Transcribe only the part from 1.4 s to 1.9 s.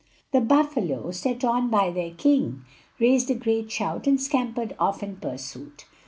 on